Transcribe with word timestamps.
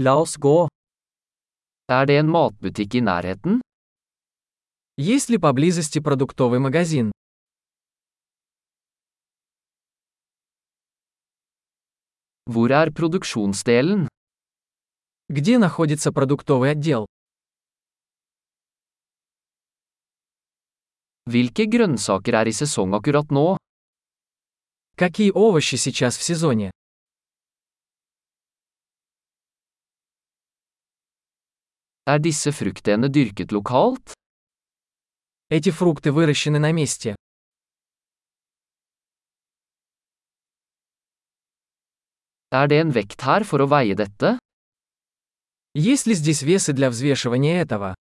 La 0.00 0.12
oss 0.14 0.36
gå. 0.38 0.68
Er 1.90 2.04
det 2.06 2.18
en 2.20 2.28
matbutikk 2.30 2.94
i 2.94 3.00
nærheten? 3.02 3.58
Есть 4.96 5.28
ли 5.28 5.38
поблизости 5.38 5.98
продуктовый 5.98 6.60
магазин? 6.60 7.10
Hvor 12.46 12.70
er 12.70 12.92
produksjonsdelen? 12.92 14.06
Где 15.28 15.58
находится 15.58 16.12
продуктовый 16.12 16.70
отдел? 16.70 17.06
Hvilke 21.26 21.66
grønnsaker 21.66 22.34
er 22.34 22.46
i 22.46 22.52
sesong 22.52 22.94
akkurat 22.94 23.30
nå? 23.30 23.56
Какие 24.94 25.32
овощи 25.32 25.74
сейчас 25.74 26.16
в 26.16 26.22
сезоне? 26.22 26.70
Er 32.08 32.18
disse 32.24 32.52
fruktene 32.52 33.08
dyrket 33.14 33.52
lokalt? 33.52 34.14
Эти 35.50 35.70
фрукты 35.70 36.10
выращены 36.10 36.58
на 36.58 36.72
месте. 36.72 37.14
Er 42.50 42.66
det 42.66 42.80
en 42.80 42.94
vekt 42.96 43.20
her 43.28 43.44
for 43.44 43.60
å 43.60 43.68
veie 43.68 43.92
dette? 43.92 44.38
Есть 45.74 46.06
ли 46.06 46.14
здесь 46.14 46.40
весы 46.40 46.72
для 46.72 46.88
взвешивания 46.88 47.60
этого? 47.60 47.94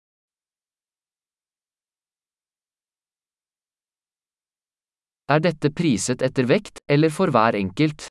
Er 5.27 5.41
dette 5.41 5.75
priset 5.75 6.23
etter 6.23 6.47
vekt, 6.47 6.79
eller 6.87 7.11
for 7.11 7.35
hver 7.35 7.59
enkelt? 7.59 8.07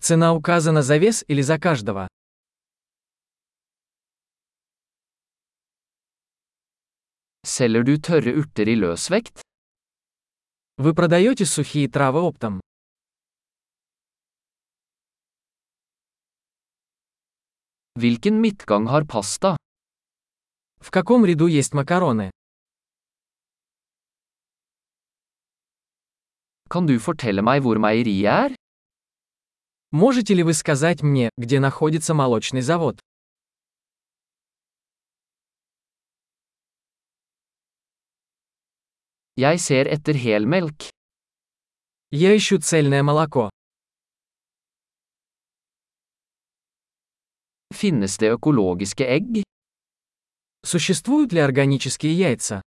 Цена 0.00 0.34
указана 0.34 0.82
за 0.82 0.98
вес 0.98 1.24
или 1.28 1.42
за 1.42 1.60
каждого? 1.60 2.08
Selger 7.58 7.82
du 7.82 7.96
tørre 7.98 8.32
urter 8.38 8.68
i 8.70 8.76
løsvekt? 8.78 9.40
Вы 10.78 10.94
продаете 10.94 11.44
сухие 11.44 11.88
травы 11.88 12.20
оптом? 12.22 12.60
Hvilken 17.98 18.38
midtgang 18.38 18.86
har 18.86 19.02
pasta? 19.06 19.56
В 20.78 20.92
каком 20.92 21.24
ряду 21.26 21.48
есть 21.48 21.74
макароны? 21.74 22.30
Kan 26.70 26.86
du 26.86 27.00
fortelle 27.00 27.42
meg 27.42 27.62
hvor 27.62 27.78
meieriet 27.78 28.24
er? 28.24 28.54
Можете 29.90 30.34
ли 30.34 30.44
вы 30.44 30.54
сказать 30.54 31.02
мне, 31.02 31.30
где 31.36 31.58
находится 31.58 32.14
молочный 32.14 32.60
завод? 32.60 33.00
Jeg 39.38 39.60
ser 39.62 39.86
etter 39.86 40.16
helmelk. 40.18 40.88
Я 42.10 42.34
ищу 42.34 42.58
цельное 42.58 43.04
молоко. 43.04 43.50
Finnes 47.70 48.18
det 48.18 48.32
økologiske 48.34 49.06
egg? 49.06 49.44
Существуют 50.66 51.32
ли 51.32 51.38
органические 51.38 52.18
яйца? 52.18 52.62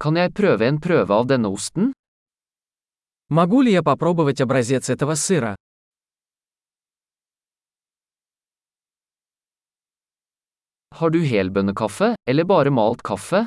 Kan 0.00 0.16
jeg 0.16 0.32
prøve 0.32 0.64
en 0.72 0.80
prøve 0.80 1.12
av 1.12 1.28
denne 1.28 1.52
osten? 1.52 1.92
Могу 3.28 3.60
ли 3.60 3.72
я 3.72 3.82
попробовать 3.82 4.40
образец 4.40 4.88
этого 4.88 5.14
сыра? 5.16 5.54
Har 10.92 11.08
du 11.10 11.22
helbønnekaffe, 11.24 12.14
eller 12.28 12.44
bare 12.44 12.70
malt 12.70 13.02
kaffe? 13.02 13.46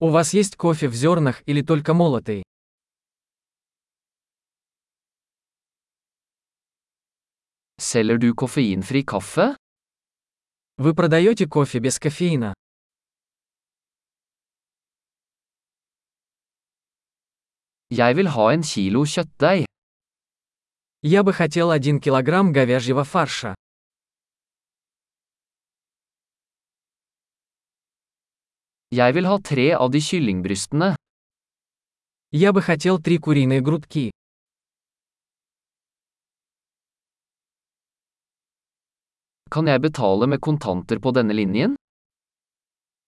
У 0.00 0.08
вас 0.08 0.32
есть 0.32 0.56
кофе 0.56 0.88
в 0.88 0.94
зернах 0.94 1.42
или 1.44 1.60
только 1.60 1.92
молотый? 1.92 2.44
Selger 7.78 8.16
du 8.16 8.34
koffeinfri 8.34 9.04
kaffe? 9.04 9.56
Вы 10.78 10.94
продаете 10.94 11.46
кофе 11.46 11.78
без 11.78 11.98
кофеина? 11.98 12.54
Jeg 17.90 18.16
vil 18.16 18.28
ha 18.28 18.52
en 18.54 18.62
kilo 18.62 19.04
kjøttdeig. 19.04 19.66
Я 21.02 21.22
бы 21.22 21.32
хотел 21.34 21.70
1 21.70 22.00
килограмм 22.00 22.52
говяжьего 22.52 23.04
фарша. 23.04 23.54
Jeg 28.98 29.14
vil 29.14 29.26
ha 29.30 29.36
tre 29.38 29.66
av 29.76 29.90
de 29.94 30.00
kyllingbrystene. 30.02 30.96
Я 32.32 32.52
бы 32.52 32.62
хотел 32.62 32.98
3 32.98 33.18
куриные 33.18 33.60
грудки. 33.60 34.10
Kan 39.50 39.66
jeg 39.66 39.80
betale 39.80 40.26
med 40.26 40.40
kontanter 40.40 40.98
på 40.98 41.12
denne 41.12 41.32
linjen? 41.32 41.76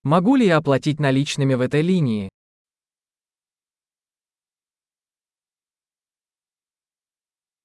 Могу 0.05 0.37
ли 0.37 0.47
я 0.47 0.59
оплатить 0.59 1.01
наличными 1.01 1.55
в 1.55 1.61
этой 1.61 1.83
линии? 1.83 2.29